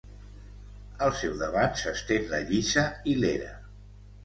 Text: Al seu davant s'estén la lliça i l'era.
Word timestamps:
Al 1.07 1.13
seu 1.19 1.35
davant 1.43 1.77
s'estén 1.83 2.27
la 2.33 2.41
lliça 2.51 2.89
i 3.15 3.17
l'era. 3.23 3.55